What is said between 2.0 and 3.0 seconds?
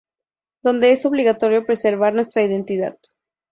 nuestra identidad